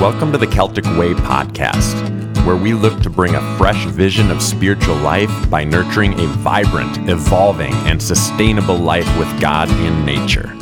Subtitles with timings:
[0.00, 1.94] Welcome to the Celtic Way podcast,
[2.46, 7.10] where we look to bring a fresh vision of spiritual life by nurturing a vibrant,
[7.10, 10.56] evolving, and sustainable life with God in nature.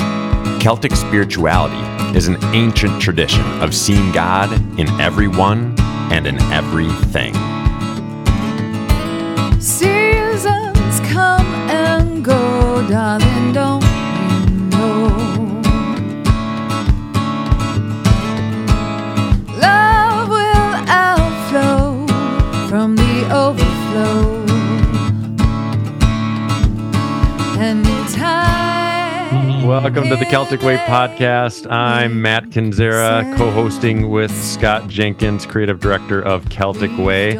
[0.58, 1.78] Celtic spirituality
[2.18, 5.76] is an ancient tradition of seeing God in everyone
[6.10, 7.32] and in everything.
[9.60, 13.37] Seasons come and go, darling,
[29.68, 31.70] Welcome to the Celtic Way podcast.
[31.70, 37.36] I'm Matt Kinzera, co hosting with Scott Jenkins, creative director of Celtic Way.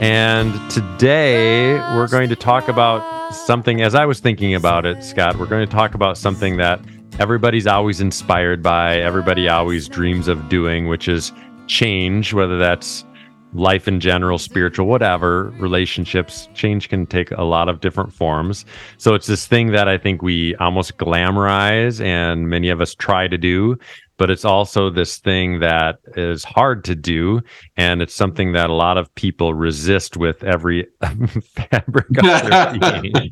[0.00, 5.36] And today we're going to talk about something, as I was thinking about it, Scott,
[5.40, 6.80] we're going to talk about something that
[7.18, 11.32] everybody's always inspired by, everybody always dreams of doing, which is
[11.66, 13.04] change, whether that's
[13.54, 16.48] life in general, spiritual, whatever, relationships.
[16.54, 18.64] Change can take a lot of different forms.
[18.98, 23.28] So it's this thing that I think we almost glamorize and many of us try
[23.28, 23.78] to do,
[24.16, 27.40] but it's also this thing that is hard to do.
[27.76, 30.86] And it's something that a lot of people resist with every
[31.54, 33.30] fabric of their being.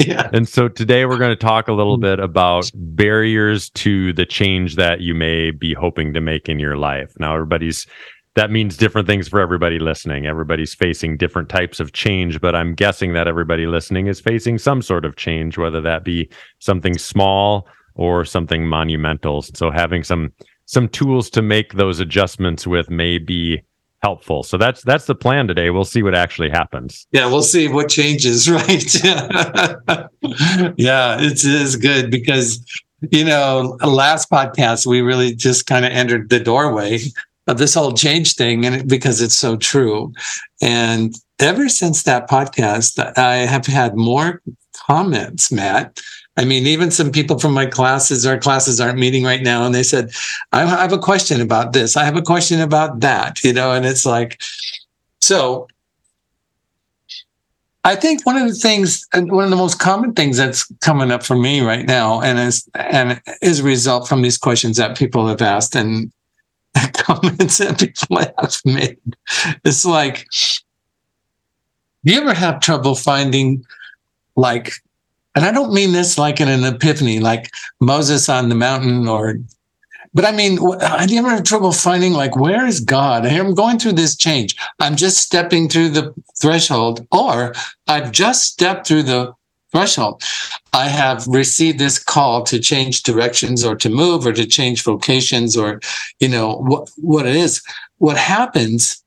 [0.00, 0.30] yeah.
[0.32, 2.24] And so today we're going to talk a little bit mm.
[2.24, 7.14] about barriers to the change that you may be hoping to make in your life.
[7.18, 7.86] Now, everybody's
[8.36, 10.26] that means different things for everybody listening.
[10.26, 14.82] Everybody's facing different types of change, but I'm guessing that everybody listening is facing some
[14.82, 19.40] sort of change, whether that be something small or something monumental.
[19.40, 20.32] So having some
[20.66, 23.62] some tools to make those adjustments with may be
[24.02, 24.42] helpful.
[24.42, 25.70] So that's that's the plan today.
[25.70, 27.06] We'll see what actually happens.
[27.12, 28.94] Yeah, we'll see what changes, right?
[30.76, 32.62] yeah, it is good because
[33.12, 36.98] you know, last podcast we really just kind of entered the doorway
[37.46, 40.12] of this whole change thing and it, because it's so true.
[40.60, 44.42] And ever since that podcast, I have had more
[44.74, 46.00] comments, Matt.
[46.36, 49.74] I mean, even some people from my classes, our classes aren't meeting right now, and
[49.74, 50.10] they said,
[50.52, 51.96] I have a question about this.
[51.96, 54.38] I have a question about that, you know, and it's like,
[55.22, 55.66] so
[57.84, 61.22] I think one of the things, one of the most common things that's coming up
[61.22, 65.28] for me right now, and is and is a result from these questions that people
[65.28, 66.12] have asked and
[66.94, 68.98] comments that people have made.
[69.64, 70.26] It's like,
[72.04, 73.64] do you ever have trouble finding,
[74.36, 74.72] like,
[75.34, 77.50] and I don't mean this like in an epiphany, like
[77.80, 79.38] Moses on the mountain, or,
[80.14, 83.26] but I mean, do you ever have trouble finding, like, where is God?
[83.26, 84.56] I'm going through this change.
[84.80, 87.54] I'm just stepping through the threshold, or
[87.86, 89.34] I've just stepped through the
[89.76, 90.22] threshold.
[90.72, 95.56] I have received this call to change directions or to move or to change vocations
[95.56, 95.80] or,
[96.18, 97.62] you know, what, what it is.
[97.98, 99.02] What happens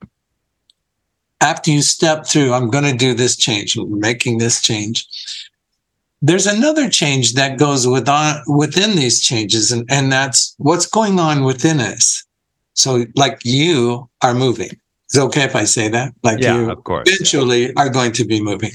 [1.41, 5.07] after you step through, I'm going to do this change, I'm making this change.
[6.21, 11.17] There's another change that goes with on, within these changes, and, and that's what's going
[11.17, 12.25] on within us.
[12.73, 14.71] So, like you are moving.
[15.09, 16.13] Is it okay if I say that?
[16.23, 17.09] Like Yeah, you of course.
[17.09, 18.71] eventually are going to be moving.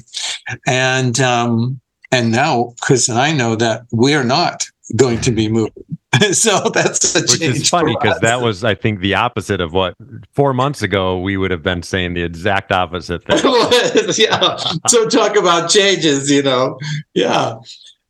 [0.67, 1.81] And um,
[2.15, 5.73] and now Chris and I know that we are not going to be moving.
[6.33, 7.57] so that's a Which change.
[7.57, 9.97] is funny because that was, I think, the opposite of what
[10.33, 13.39] four months ago we would have been saying the exact opposite thing.
[14.17, 14.57] yeah.
[14.87, 16.79] So talk about changes, you know.
[17.15, 17.57] Yeah.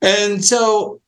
[0.03, 1.00] And so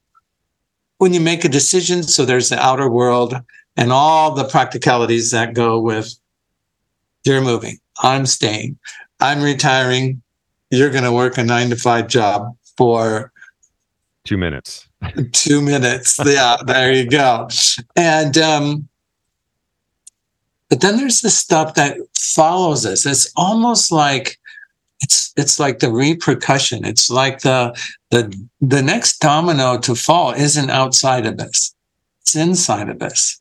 [0.96, 3.34] when you make a decision, so there's the outer world
[3.76, 6.14] and all the practicalities that go with
[7.24, 8.78] you're moving, I'm staying,
[9.20, 10.22] I'm retiring,
[10.70, 13.32] you're going to work a nine to five job for
[14.24, 14.88] Two minutes.
[15.32, 16.18] two minutes.
[16.24, 17.48] Yeah, there you go.
[17.94, 18.88] And um,
[20.68, 23.06] but then there's the stuff that follows us.
[23.06, 24.38] It's almost like
[25.00, 26.84] it's it's like the repercussion.
[26.84, 27.72] It's like the
[28.10, 31.74] the the next domino to fall isn't outside of us.
[32.22, 33.40] It's inside of us.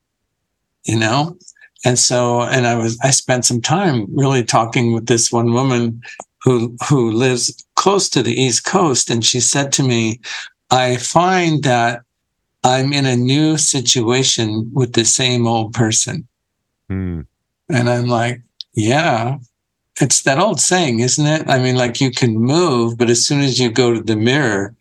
[0.84, 1.36] You know?
[1.84, 6.02] And so and I was I spent some time really talking with this one woman
[6.46, 10.22] who who lives close to the East Coast and she said to me,
[10.70, 12.04] I find that
[12.64, 16.28] I'm in a new situation with the same old person.
[16.88, 17.22] Hmm.
[17.70, 18.42] And I'm like,
[18.74, 19.38] yeah,
[20.00, 21.50] it's that old saying, isn't it?
[21.50, 24.76] I mean, like you can move, but as soon as you go to the mirror,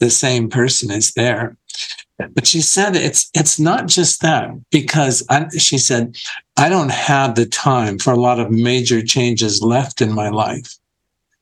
[0.00, 1.56] the same person is there.
[2.18, 6.16] But she said it's it's not just that because I, she said
[6.56, 10.76] I don't have the time for a lot of major changes left in my life,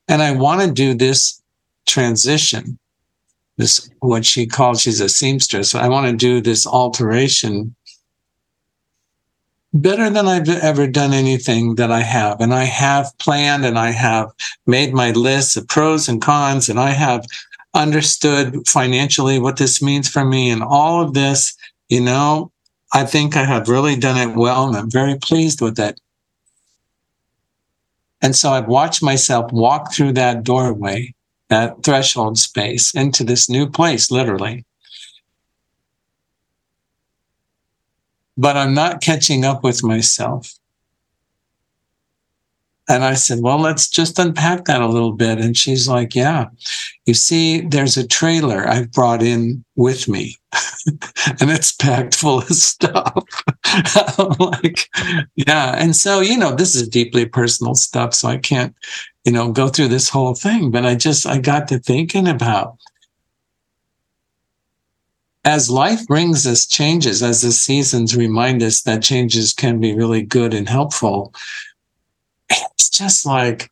[0.09, 1.41] and I want to do this
[1.87, 2.79] transition
[3.57, 7.75] this what she calls she's a seamstress i want to do this alteration
[9.75, 12.41] better than I've ever done anything that I have.
[12.41, 14.31] And I have planned and I have
[14.67, 17.27] made my lists of pros and cons and I have
[17.75, 21.57] understood financially what this means for me and all of this,
[21.89, 22.53] you know,
[22.93, 25.99] I think I have really done it well and I'm very pleased with it.
[28.25, 31.15] And so I've watched myself walk through that doorway,
[31.51, 34.65] that threshold space into this new place, literally.
[38.35, 40.55] But I'm not catching up with myself.
[42.89, 45.39] And I said, well, let's just unpack that a little bit.
[45.39, 46.47] And she's like, yeah,
[47.07, 50.37] you see, there's a trailer I've brought in with me
[51.41, 53.25] and it's packed full of stuff.
[54.19, 54.91] I'm like,
[55.35, 55.77] yeah.
[55.79, 58.13] And so, you know, this is deeply personal stuff.
[58.15, 58.75] So I can't,
[59.25, 62.77] you know, go through this whole thing, but I just, I got to thinking about
[65.45, 70.23] as life brings us changes, as the seasons remind us that changes can be really
[70.23, 71.35] good and helpful,
[72.73, 73.71] it's just like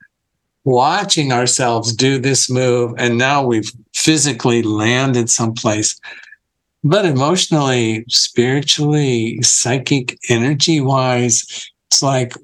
[0.64, 2.94] watching ourselves do this move.
[2.98, 5.98] And now we've physically landed someplace.
[6.84, 12.34] But emotionally, spiritually, psychic, energy wise, it's like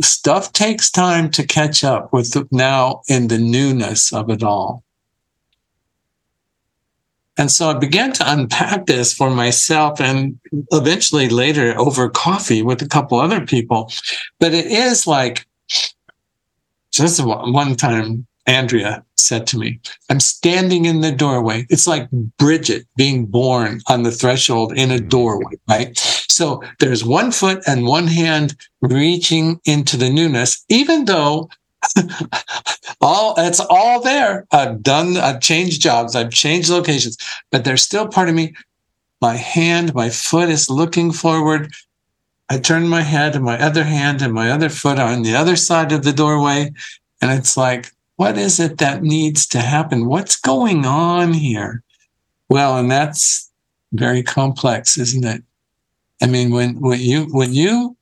[0.00, 4.84] stuff takes time to catch up with now in the newness of it all.
[7.36, 10.38] And so I began to unpack this for myself and
[10.70, 13.90] eventually later over coffee with a couple other people.
[14.38, 15.46] But it is like
[16.94, 19.80] just one time, Andrea said to me,
[20.10, 21.66] I'm standing in the doorway.
[21.70, 22.08] It's like
[22.38, 25.08] Bridget being born on the threshold in a mm.
[25.08, 25.96] doorway, right?
[25.96, 31.48] So there's one foot and one hand reaching into the newness, even though
[33.00, 34.46] all it's all there.
[34.50, 37.16] I've done, I've changed jobs, I've changed locations,
[37.50, 38.54] but there's still part of me.
[39.20, 41.72] My hand, my foot is looking forward.
[42.48, 45.56] I turn my head and my other hand and my other foot on the other
[45.56, 46.72] side of the doorway.
[47.20, 50.06] And it's like, what is it that needs to happen?
[50.06, 51.82] What's going on here?
[52.48, 53.50] Well, and that's
[53.92, 55.42] very complex, isn't it?
[56.22, 57.96] I mean, when, when you, when you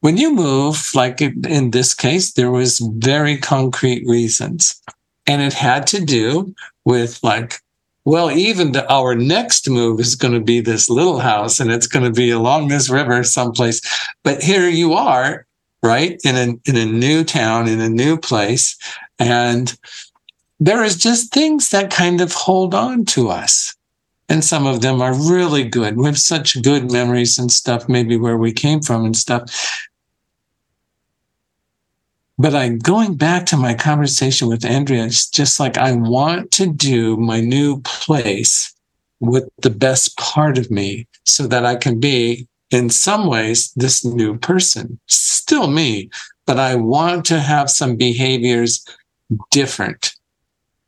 [0.00, 4.82] when you move, like in this case, there was very concrete reasons.
[5.26, 7.62] And it had to do with like,
[8.04, 11.86] well, even the, our next move is going to be this little house and it's
[11.86, 13.80] going to be along this river someplace.
[14.22, 15.46] But here you are,
[15.82, 16.20] right?
[16.24, 18.76] In a, in a new town, in a new place.
[19.18, 19.76] And
[20.60, 23.74] there is just things that kind of hold on to us.
[24.28, 25.96] And some of them are really good.
[25.96, 29.88] We have such good memories and stuff, maybe where we came from and stuff.
[32.36, 35.04] But I'm going back to my conversation with Andrea.
[35.04, 38.74] It's just like I want to do my new place
[39.20, 44.04] with the best part of me so that I can be, in some ways, this
[44.04, 44.98] new person.
[45.06, 46.10] Still me,
[46.44, 48.84] but I want to have some behaviors
[49.50, 50.14] different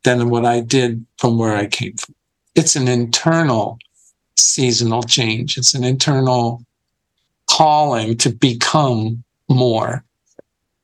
[0.03, 2.13] than what I did from where I came from.
[2.55, 3.79] It's an internal
[4.35, 6.63] seasonal change, it's an internal
[7.49, 10.03] calling to become more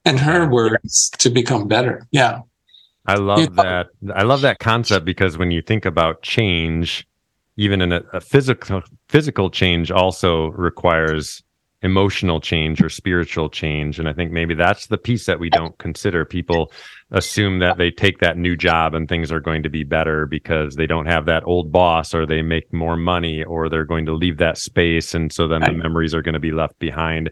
[0.06, 2.08] and her words to become better.
[2.12, 2.42] Yeah.
[3.06, 3.64] I love you know?
[3.64, 3.88] that.
[4.16, 7.08] I love that concept because when you think about change,
[7.58, 11.44] even in a, a, physical physical change also requires
[11.84, 14.00] emotional change or spiritual change.
[14.00, 16.24] And I think maybe that's the piece that we don't consider.
[16.24, 16.72] People
[17.12, 20.76] assume that they take that new job and things are going to be better because
[20.76, 24.14] they don't have that old boss or they make more money or they're going to
[24.14, 25.14] leave that space.
[25.14, 27.30] And so then the memories are going to be left behind.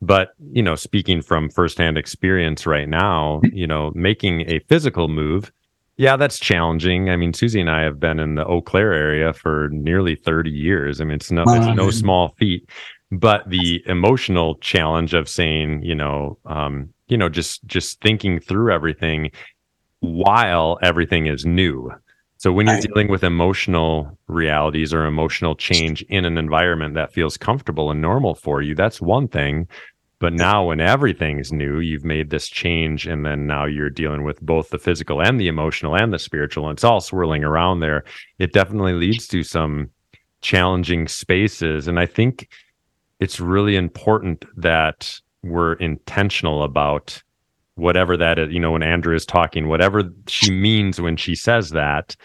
[0.00, 5.50] But, you know, speaking from firsthand experience right now, you know, making a physical move,
[5.96, 7.10] yeah, that's challenging.
[7.10, 10.50] I mean, Susie and I have been in the Eau Claire area for nearly 30
[10.50, 11.00] years.
[11.00, 12.70] I mean, it's no, it's no small feat.
[13.10, 18.72] But the emotional challenge of saying, you know, um, you know, just just thinking through
[18.72, 19.32] everything
[20.00, 21.90] while everything is new.
[22.38, 27.36] So when you're dealing with emotional realities or emotional change in an environment that feels
[27.36, 29.66] comfortable and normal for you, that's one thing.
[30.20, 34.40] But now when everything's new, you've made this change and then now you're dealing with
[34.40, 38.04] both the physical and the emotional and the spiritual and it's all swirling around there.
[38.38, 39.90] It definitely leads to some
[40.40, 42.48] challenging spaces and I think
[43.18, 47.20] it's really important that we're intentional about
[47.78, 51.70] whatever that is, you know, when Andrea is talking, whatever she means when she says
[51.70, 52.16] that,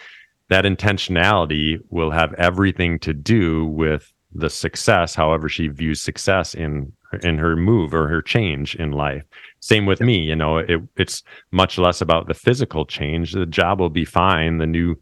[0.49, 6.91] that intentionality will have everything to do with the success, however she views success in
[7.21, 9.23] in her move or her change in life.
[9.59, 13.33] Same with me, you know, it, it's much less about the physical change.
[13.33, 14.57] The job will be fine.
[14.57, 14.95] The new,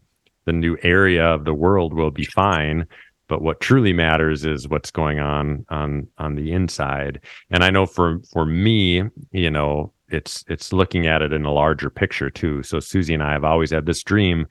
[0.44, 2.86] the new area of the world will be fine.
[3.28, 7.86] but what truly matters is what's going on on on the inside and i know
[7.86, 12.62] for for me you know it's it's looking at it in a larger picture too.
[12.62, 14.46] So susie and i have always had this dream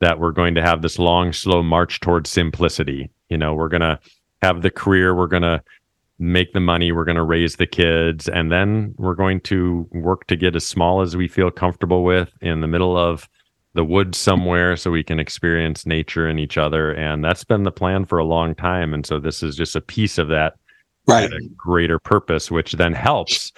[0.00, 3.10] that we're going to have this long slow march towards simplicity.
[3.28, 3.98] You know we're going to
[4.42, 5.62] have the career we're going to
[6.18, 10.26] make the money we're going to raise the kids and then we're going to work
[10.28, 13.28] to get as small as we feel comfortable with in the middle of
[13.74, 16.92] the woods somewhere so we can experience nature and each other.
[16.92, 18.94] And that's been the plan for a long time.
[18.94, 20.54] And so this is just a piece of that
[21.06, 21.30] right.
[21.56, 23.52] greater purpose which then helps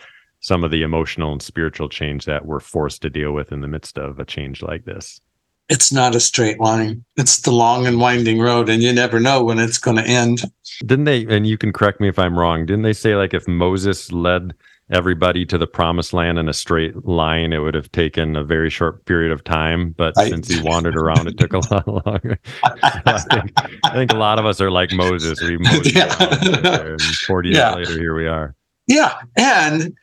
[0.46, 3.66] some of the emotional and spiritual change that we're forced to deal with in the
[3.66, 5.20] midst of a change like this
[5.68, 9.42] it's not a straight line it's the long and winding road and you never know
[9.42, 10.42] when it's going to end
[10.86, 13.48] didn't they and you can correct me if i'm wrong didn't they say like if
[13.48, 14.54] moses led
[14.88, 18.70] everybody to the promised land in a straight line, it would have taken a very
[18.70, 19.90] short period of time.
[19.90, 20.30] But right.
[20.30, 22.38] since he wandered around, it took a lot longer.
[22.62, 25.42] I, think, I, think, a lot of us are like Moses.
[25.42, 25.58] We
[25.92, 26.96] yeah.
[27.26, 28.54] 40 years later, here we are.
[28.86, 29.18] Yeah.
[29.36, 29.96] And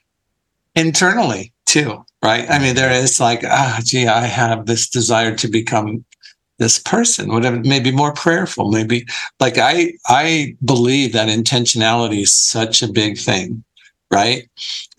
[0.75, 2.49] internally too, right?
[2.49, 6.05] I mean, there is like, ah, gee, I have this desire to become
[6.59, 9.05] this person whatever maybe more prayerful maybe
[9.39, 13.63] like i i believe that intentionality is such a big thing
[14.13, 14.47] right?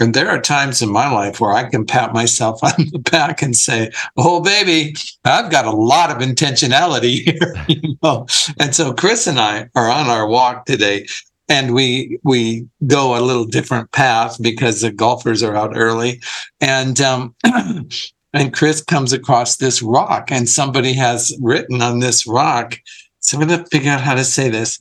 [0.00, 3.42] And there are times in my life where I can pat myself on the back
[3.42, 8.26] and say, "Oh, baby, I've got a lot of intentionality here." you know?
[8.58, 11.06] And so Chris and I are on our walk today,
[11.48, 16.20] and we we go a little different path because the golfers are out early,
[16.60, 17.34] and um,
[18.32, 22.78] and Chris comes across this rock, and somebody has written on this rock.
[23.20, 24.78] So I'm going to figure out how to say this.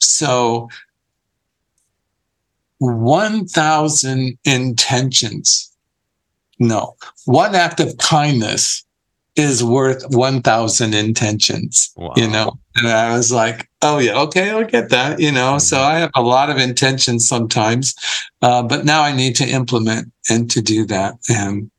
[0.00, 0.68] So
[2.78, 5.72] 1,000 intentions.
[6.58, 8.84] No, one act of kindness
[9.36, 12.12] is worth 1,000 intentions, wow.
[12.16, 12.58] you know?
[12.78, 15.52] And I was like, oh, yeah, okay, I'll get that, you know?
[15.52, 15.60] Mm-hmm.
[15.60, 17.94] So I have a lot of intentions sometimes,
[18.42, 21.14] uh, but now I need to implement and to do that.
[21.28, 21.70] And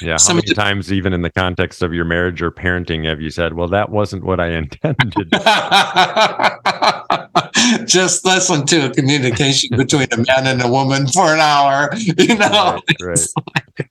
[0.00, 0.16] yeah.
[0.24, 3.54] How many times, even in the context of your marriage or parenting, have you said,
[3.54, 5.30] well, that wasn't what I intended?
[7.86, 11.90] just listen to a communication between a man and a woman for an hour.
[11.96, 13.00] You know, right.
[13.00, 13.26] right.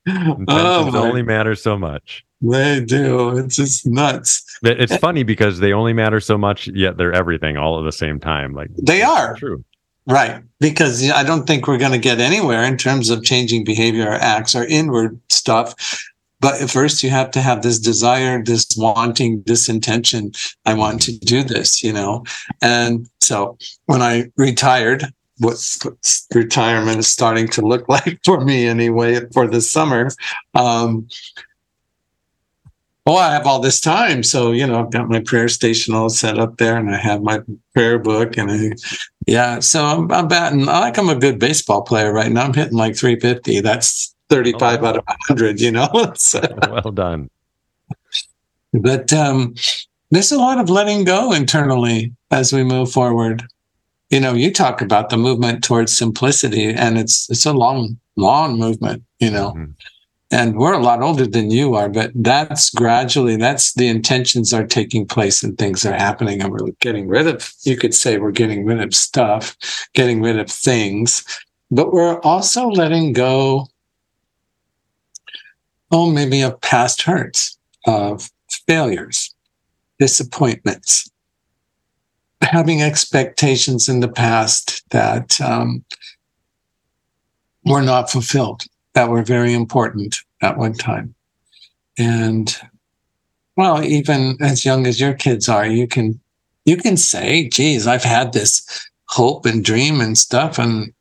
[0.06, 2.24] Like, oh only matter so much.
[2.40, 3.38] They do.
[3.38, 4.53] It's just nuts.
[4.64, 8.18] It's funny because they only matter so much, yet they're everything all at the same
[8.18, 8.54] time.
[8.54, 9.64] Like they are true.
[10.06, 10.42] Right.
[10.60, 14.14] Because I don't think we're going to get anywhere in terms of changing behavior or
[14.14, 15.74] acts or inward stuff
[16.44, 20.32] but first, you have to have this desire, this wanting, this intention.
[20.66, 22.22] I want to do this, you know.
[22.60, 23.56] And so
[23.86, 25.06] when I retired,
[25.38, 25.56] what
[26.34, 30.10] retirement is starting to look like for me anyway for the summer.
[30.54, 31.08] Um,
[33.06, 34.22] oh, I have all this time.
[34.22, 37.22] So, you know, I've got my prayer station all set up there and I have
[37.22, 37.40] my
[37.74, 38.70] prayer book and I,
[39.26, 40.68] yeah, so I'm, I'm batting.
[40.68, 42.44] I like I'm a good baseball player right now.
[42.44, 43.60] I'm hitting like 350.
[43.60, 45.88] That's 35 oh, out of 100, you know?
[46.70, 47.30] well done.
[48.72, 49.54] But um,
[50.10, 53.44] there's a lot of letting go internally as we move forward.
[54.10, 58.58] You know, you talk about the movement towards simplicity, and it's it's a long, long
[58.58, 59.52] movement, you know.
[59.52, 59.72] Mm-hmm.
[60.34, 64.66] And we're a lot older than you are, but that's gradually, that's the intentions are
[64.66, 66.42] taking place and things are happening.
[66.42, 69.56] And we're getting rid of, you could say we're getting rid of stuff,
[69.94, 71.24] getting rid of things,
[71.70, 73.68] but we're also letting go
[75.92, 78.28] oh, maybe of past hurts, of
[78.66, 79.32] failures,
[80.00, 81.08] disappointments,
[82.42, 85.84] having expectations in the past that um,
[87.64, 88.64] were not fulfilled,
[88.94, 91.14] that were very important at one time.
[91.98, 92.56] And
[93.56, 96.20] well, even as young as your kids are, you can
[96.64, 100.92] you can say, geez, I've had this hope and dream and stuff and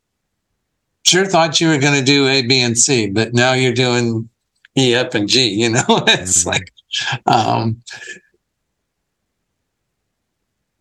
[1.04, 4.30] sure thought you were going to do A, B, and C, but now you're doing
[4.78, 5.48] E, F, and G.
[5.48, 6.50] You know, it's mm-hmm.
[6.50, 6.74] like,
[7.26, 7.82] um,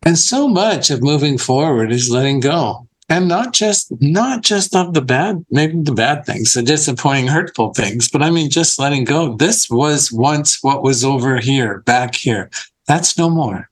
[0.05, 4.93] and so much of moving forward is letting go, and not just not just of
[4.93, 9.03] the bad, maybe the bad things, the disappointing, hurtful things, but I mean just letting
[9.03, 9.35] go.
[9.35, 12.49] This was once what was over here, back here.
[12.87, 13.69] That's no more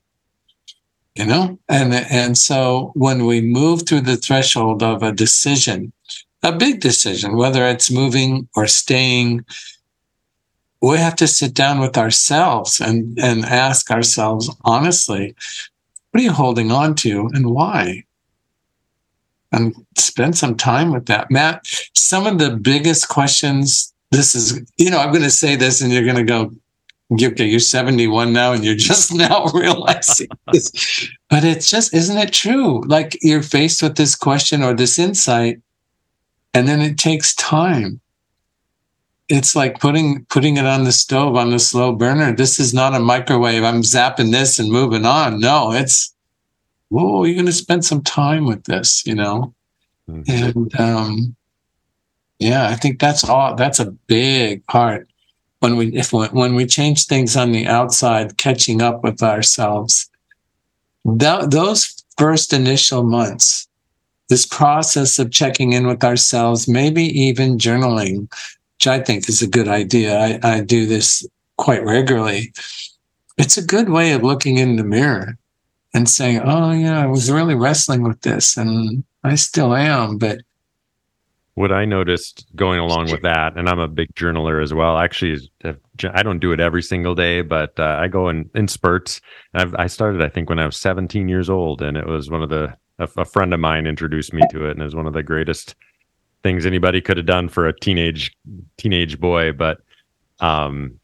[1.16, 5.92] you know and and so when we move through the threshold of a decision
[6.42, 9.44] a big decision whether it's moving or staying
[10.82, 15.36] we have to sit down with ourselves and, and ask ourselves honestly,
[16.10, 18.04] what are you holding on to and why?
[19.52, 21.30] And spend some time with that.
[21.30, 25.82] Matt, some of the biggest questions, this is, you know, I'm going to say this
[25.82, 26.52] and you're going to go,
[27.14, 31.10] okay, you're 71 now and you're just now realizing this.
[31.30, 32.82] But it's just, isn't it true?
[32.88, 35.62] Like you're faced with this question or this insight,
[36.54, 38.02] and then it takes time.
[39.30, 42.36] It's like putting putting it on the stove on the slow burner.
[42.36, 43.64] This is not a microwave.
[43.64, 45.40] I'm zapping this and moving on.
[45.40, 46.14] No, it's
[46.92, 49.54] whoa, you're gonna spend some time with this, you know?
[50.10, 50.24] Mhm.
[50.28, 51.36] And um
[52.38, 55.08] yeah, I think that's all that's a big part
[55.60, 60.10] when we if when we change things on the outside, catching up with ourselves.
[61.06, 63.68] That, those first initial months,
[64.30, 68.32] this process of checking in with ourselves, maybe even journaling,
[68.76, 70.20] which I think is a good idea.
[70.20, 71.26] I, I do this
[71.58, 72.54] quite regularly.
[73.38, 75.38] It's a good way of looking in the mirror
[75.94, 80.40] and saying, "Oh yeah, I was really wrestling with this, and I still am." But
[81.56, 84.98] what I noticed going along with that, and I'm a big journaler as well.
[84.98, 89.22] Actually, I don't do it every single day, but uh, I go in in spurts.
[89.54, 92.42] I've, I started, I think, when I was 17 years old, and it was one
[92.42, 95.08] of the a, a friend of mine introduced me to it, and it was one
[95.08, 95.76] of the greatest
[96.44, 98.36] things anybody could have done for a teenage
[98.78, 99.52] teenage boy.
[99.52, 99.80] But
[100.40, 101.00] um,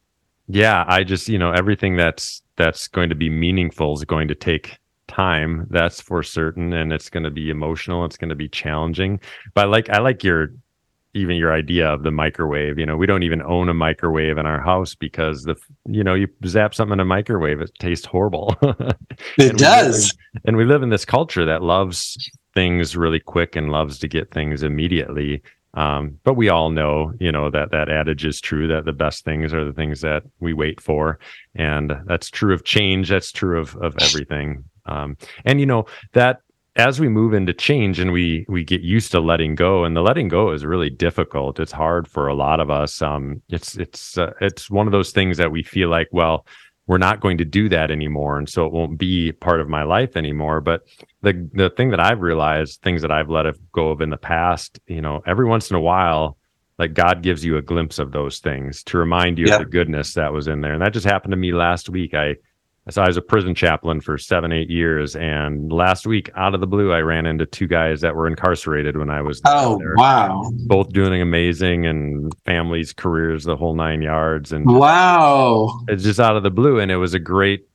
[0.47, 4.35] yeah, I just you know everything that's that's going to be meaningful is going to
[4.35, 8.49] take time that's for certain and it's going to be emotional it's going to be
[8.49, 9.19] challenging
[9.53, 10.49] but I like I like your
[11.17, 12.77] even your idea of the microwave.
[12.77, 15.55] You know, we don't even own a microwave in our house because the
[15.89, 18.55] you know you zap something in a microwave, it tastes horrible.
[18.61, 20.11] it we does.
[20.35, 24.07] in- and we live in this culture that loves things really quick and loves to
[24.07, 25.41] get things immediately.
[25.77, 29.23] Um, but we all know, you know, that that adage is true that the best
[29.23, 31.19] things are the things that we wait for,
[31.53, 33.09] and that's true of change.
[33.09, 34.63] That's true of of everything.
[34.87, 36.41] Um, and you know that
[36.77, 40.01] as we move into change and we we get used to letting go and the
[40.01, 44.15] letting go is really difficult it's hard for a lot of us um it's it's
[44.15, 46.45] uh, it's one of those things that we feel like well
[46.87, 49.83] we're not going to do that anymore and so it won't be part of my
[49.83, 50.61] life anymore.
[50.61, 50.81] But
[51.21, 54.79] the the thing that i've realized things that i've let go of in the past
[54.87, 56.37] you know every once in a while
[56.77, 59.55] like god gives you a glimpse of those things to remind you Yeah.
[59.55, 60.73] of the goodness that was in there.
[60.73, 62.13] And that just happened to me last week.
[62.13, 62.35] I
[62.89, 66.61] so I was a prison chaplain for seven, eight years, and last week, out of
[66.61, 69.93] the blue, I ran into two guys that were incarcerated when I was Oh there.
[69.95, 70.51] wow!
[70.67, 75.81] Both doing amazing and families, careers, the whole nine yards, and Wow!
[75.87, 76.79] it's just out of the blue.
[76.79, 77.67] And it was a great,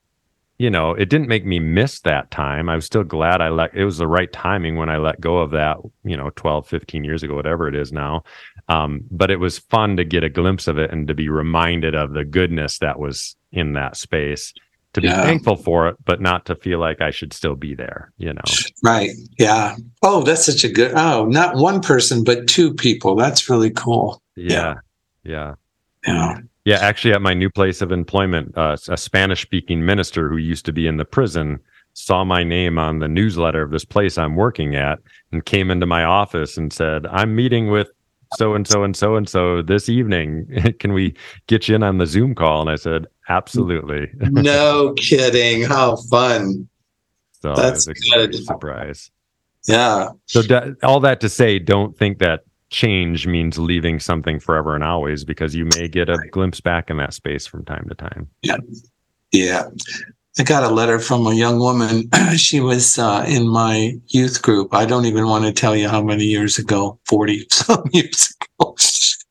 [0.59, 2.69] you know, it didn't make me miss that time.
[2.69, 3.75] I was still glad I let.
[3.75, 7.05] It was the right timing when I let go of that, you know, 12, 15
[7.05, 8.25] years ago, whatever it is now.
[8.69, 11.95] Um, but it was fun to get a glimpse of it and to be reminded
[11.95, 14.55] of the goodness that was in that space
[14.95, 15.23] to be Yeah.
[15.23, 18.43] thankful for it, but not to feel like I should still be there, you know?
[18.85, 19.11] Right?
[19.39, 19.77] Yeah.
[20.03, 20.93] Oh, that's such a good.
[20.95, 23.17] Oh, not one person, but two people.
[23.17, 24.23] That's really cool.
[24.37, 24.75] Yeah.
[25.25, 25.55] Yeah.
[26.07, 26.39] Yeah.
[26.65, 26.79] Yeah.
[26.81, 30.73] Actually, at my new place of employment, uh, a Spanish speaking minister who used to
[30.73, 31.59] be in the prison
[31.95, 34.99] saw my name on the newsletter of this place I'm working at
[35.31, 37.91] and came into my office and said, I'm meeting with
[38.35, 40.47] so and so and so and so this evening.
[40.79, 41.15] Can we
[41.47, 42.61] get you in on the Zoom call?
[42.61, 44.09] And I said, absolutely.
[44.21, 45.63] no kidding.
[45.63, 46.69] How fun.
[47.41, 48.35] So That's a good.
[48.35, 49.11] surprise.
[49.67, 50.11] Yeah.
[50.27, 54.83] So da- all that to say, don't think that change means leaving something forever and
[54.85, 58.29] always, because you may get a glimpse back in that space from time to time.
[58.43, 58.57] Yeah.
[59.33, 59.65] Yeah.
[60.39, 62.09] I got a letter from a young woman.
[62.37, 64.73] she was uh, in my youth group.
[64.73, 68.77] I don't even want to tell you how many years ago, 40 some years ago.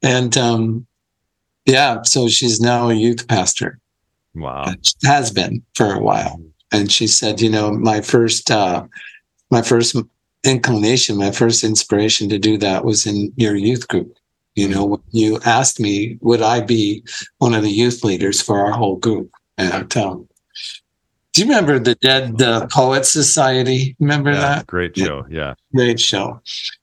[0.03, 0.85] And um,
[1.65, 3.79] yeah, so she's now a youth pastor.
[4.33, 4.73] Wow.
[5.03, 6.41] has been for a while.
[6.71, 8.85] And she said, you know, my first uh
[9.49, 9.95] my first
[10.43, 14.17] inclination, my first inspiration to do that was in your youth group.
[14.55, 17.03] You know, when you asked me, would I be
[17.39, 19.29] one of the youth leaders for our whole group?
[19.57, 20.27] And um,
[21.41, 23.95] do you remember the Dead uh, Poets Society?
[23.99, 24.67] Remember Yeah, that?
[24.67, 25.25] great show.
[25.27, 25.55] Yeah.
[25.75, 26.39] Great show.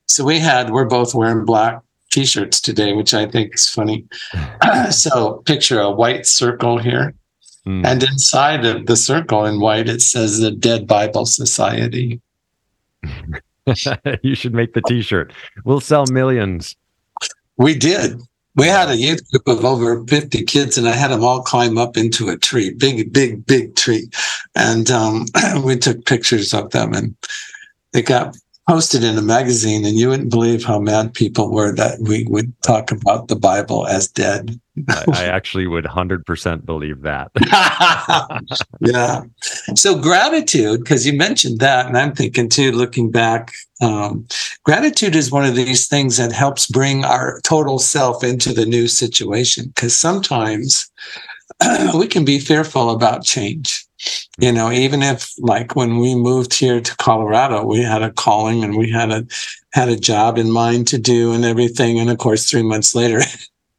[0.06, 4.04] So we had, we're both wearing black t-shirts today, which I think is funny.
[4.90, 7.14] so picture a white circle here.
[7.66, 7.86] Mm.
[7.86, 12.20] And inside of the circle in white, it says the Dead Bible Society.
[14.22, 15.32] you should make the t-shirt.
[15.64, 16.74] We'll sell millions.
[17.58, 18.20] We did.
[18.58, 21.78] We had a youth group of over 50 kids, and I had them all climb
[21.78, 24.08] up into a tree, big, big, big tree.
[24.58, 25.26] And um,
[25.64, 27.16] we took pictures of them, and
[27.92, 28.36] they got
[28.68, 29.84] posted in a magazine.
[29.86, 33.86] And you wouldn't believe how mad people were that we would talk about the Bible
[33.86, 34.60] as dead.
[34.88, 37.30] I, I actually would 100% believe that.
[38.80, 39.22] yeah.
[39.74, 44.26] So gratitude, because you mentioned that, and I'm thinking too, looking back, um,
[44.64, 48.86] gratitude is one of these things that helps bring our total self into the new
[48.86, 49.72] situation.
[49.74, 50.90] Because sometimes
[51.94, 53.87] we can be fearful about change.
[54.38, 58.62] You know, even if like when we moved here to Colorado, we had a calling
[58.62, 59.26] and we had a
[59.72, 61.98] had a job in mind to do and everything.
[61.98, 63.20] And of course, three months later,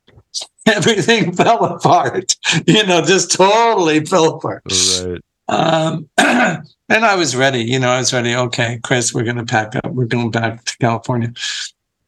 [0.65, 2.35] everything fell apart.
[2.67, 4.63] You know, just totally fell apart.
[5.03, 5.21] Right.
[5.47, 7.63] Um, and I was ready.
[7.63, 8.35] You know, I was ready.
[8.35, 9.91] Okay, Chris, we're going to pack up.
[9.91, 11.33] We're going back to California.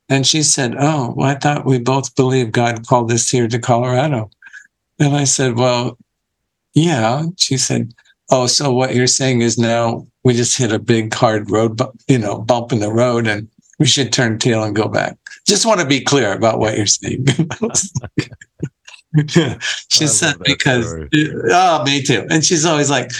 [0.09, 3.59] And she said, "Oh, well, I thought we both believed God called us here to
[3.59, 4.29] Colorado."
[4.99, 5.97] And I said, "Well,
[6.73, 7.93] yeah." She said,
[8.29, 11.91] "Oh, so what you're saying is now we just hit a big hard road, bu-
[12.07, 13.47] you know, bump in the road, and
[13.79, 16.85] we should turn tail and go back." Just want to be clear about what you're
[16.85, 17.25] saying.
[19.89, 21.09] she I said because story.
[21.51, 22.25] Uh, oh, me too.
[22.29, 23.11] And she's always like,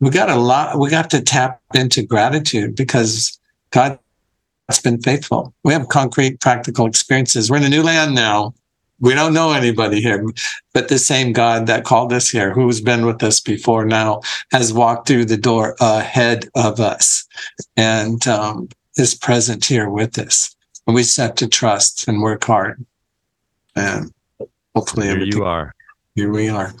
[0.00, 0.78] "We got a lot.
[0.78, 3.38] We got to tap into gratitude because
[3.70, 3.98] God."
[4.68, 5.54] has been faithful.
[5.64, 7.50] We have concrete, practical experiences.
[7.50, 8.54] We're in a new land now.
[9.00, 10.24] We don't know anybody here,
[10.72, 14.20] but the same God that called us here, who's been with us before now,
[14.52, 17.26] has walked through the door ahead of us
[17.76, 20.54] and um, is present here with us.
[20.86, 22.84] And we just have to trust and work hard.
[23.74, 24.12] And
[24.74, 25.74] hopefully, Here you are.
[26.14, 26.72] here we are.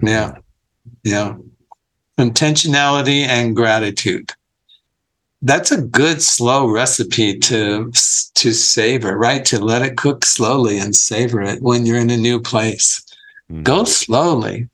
[0.00, 0.36] Yeah.
[1.02, 1.36] Yeah.
[2.18, 4.32] Intentionality and gratitude.
[5.42, 7.90] That's a good slow recipe to
[8.34, 9.44] to savor, right?
[9.46, 13.02] To let it cook slowly and savor it when you're in a new place.
[13.50, 13.62] Mhm.
[13.64, 14.68] Go slowly.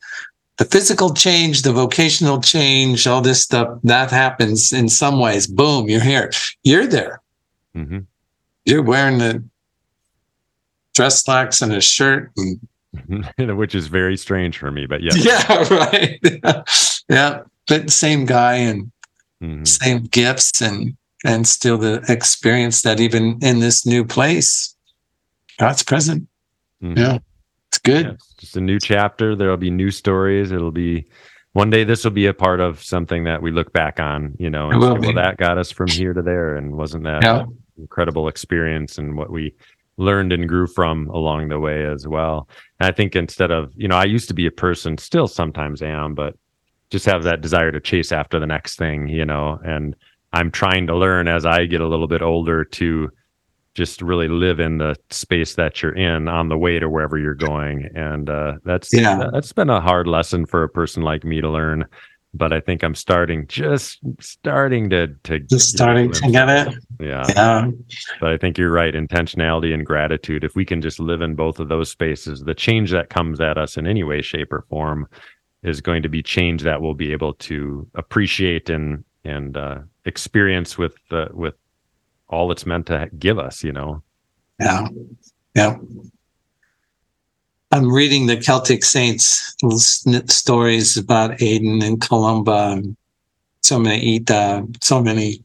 [0.59, 5.47] The physical change, the vocational change, all this stuff that happens in some ways.
[5.47, 6.31] Boom, you're here.
[6.65, 7.21] You're there.
[7.77, 8.07] Mhm.
[8.65, 9.45] You're wearing the
[10.95, 12.59] dress slacks and a shirt and
[13.59, 15.13] Which is very strange for me, but yeah.
[15.17, 16.19] yeah, right.
[17.09, 18.91] yeah, but same guy and
[19.43, 19.67] Mhm.
[19.67, 24.77] same gifts and and still the experience that even in this new place,
[25.59, 26.29] God's present.
[26.83, 26.97] Mhm.
[26.97, 27.19] Yeah,
[27.69, 28.07] it's Yeah, good.
[28.15, 29.35] it's just a new chapter.
[29.35, 30.53] There'll be new stories.
[30.53, 31.07] It'll be
[31.55, 31.85] one day.
[31.85, 34.35] This will be a part of something that we look back on.
[34.39, 37.23] You know, and say, well, that got us from here to there, and wasn't that
[37.25, 37.41] Yeah.
[37.41, 39.55] an incredible experience and what we
[39.97, 42.49] learned and grew from along the way as well.
[42.79, 45.81] And I think instead of you know, I used to be a person, still sometimes
[45.83, 46.37] am, but
[46.91, 49.09] just have that desire to chase after the next thing.
[49.09, 49.95] You know, and
[50.33, 53.11] I'm trying to learn as I get a little bit older to
[53.75, 57.35] just really live in the space that you're in on the way to wherever you're
[57.35, 59.29] going and uh, that's Yeah.
[59.31, 61.85] that's been a hard lesson for a person like me to learn
[62.33, 66.75] but i think i'm starting just starting to to Just starting to get it.
[67.01, 67.71] yeah Yeah,
[68.19, 71.61] but i think you're right intentionality and gratitude if we can just live in both
[71.61, 75.07] of those spaces the change that comes at us in any way shape or form
[75.67, 80.79] is going to be change that we'll be able to appreciate and and uh, experience
[80.79, 81.55] with uh, with
[82.29, 84.03] all it's meant to give us you know
[84.61, 84.87] yeah,
[85.55, 85.77] yeah.
[87.73, 89.55] I'm reading the Celtic Saints
[90.29, 92.81] stories about Aidan and Columba
[93.67, 95.43] so many Ita, so many.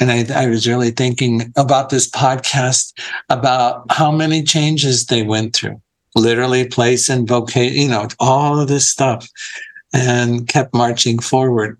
[0.00, 2.92] And I, I was really thinking about this podcast
[3.28, 5.80] about how many changes they went through,
[6.18, 9.28] literally place and vocation, you know, all of this stuff
[9.92, 11.78] and kept marching forward.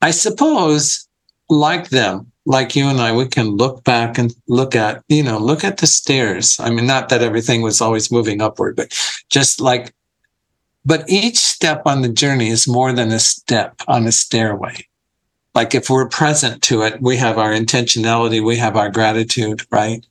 [0.00, 1.08] I suppose
[1.48, 5.38] like them, like you and I, we can look back and look at, you know,
[5.38, 6.58] look at the stairs.
[6.58, 8.92] I mean, not that everything was always moving upward, but
[9.30, 9.94] just like,
[10.84, 14.86] but each step on the journey is more than a step on a stairway.
[15.54, 20.04] Like if we're present to it, we have our intentionality, we have our gratitude, right?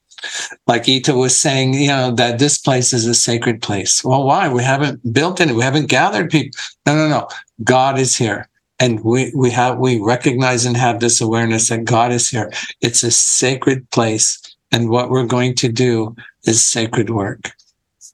[0.68, 4.04] Like Ita was saying, you know, that this place is a sacred place.
[4.04, 4.48] Well, why?
[4.48, 6.60] We haven't built any, we haven't gathered people.
[6.86, 7.28] No, no, no.
[7.64, 8.50] God is here
[8.82, 12.52] and we we have we recognize and have this awareness that God is here.
[12.82, 17.52] It's a sacred place, and what we're going to do is sacred work.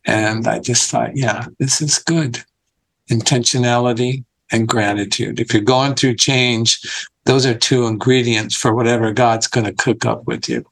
[0.05, 2.43] And I just thought, yeah, this is good.
[3.09, 5.39] Intentionality and gratitude.
[5.39, 6.79] If you're going through change,
[7.25, 10.65] those are two ingredients for whatever God's going to cook up with you.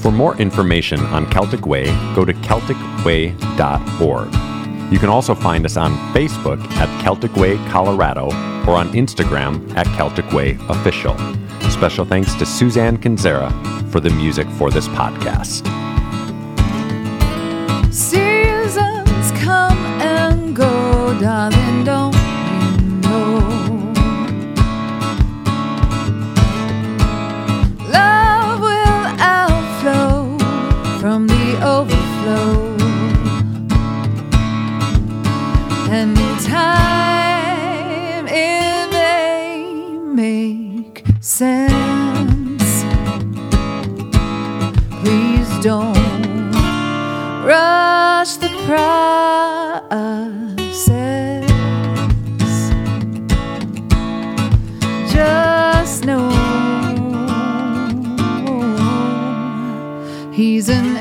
[0.00, 1.84] For more information on Celtic Way,
[2.14, 4.32] go to CelticWay.org.
[4.90, 8.28] You can also find us on Facebook at Celtic Way Colorado
[8.66, 11.14] or on Instagram at Celtic Way Official.
[11.70, 13.50] Special thanks to Suzanne Kinzera
[13.90, 15.66] for the music for this podcast.
[17.92, 21.69] Seasons come and go, darling,
[48.70, 49.90] process.
[55.12, 56.30] Just know
[60.32, 60.98] he's in